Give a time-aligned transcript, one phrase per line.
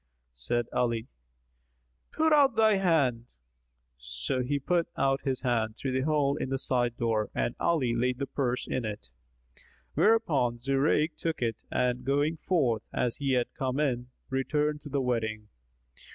[0.33, 1.09] Said Ali,
[2.11, 3.25] "Put out thy hand."
[3.99, 7.93] So he put out his hand through the hole in the side door and Ali
[7.93, 9.09] laid the purse in it;
[9.93, 15.01] whereupon Zurayk took it and going forth, as he had come in, returned to the
[15.01, 15.49] wedding.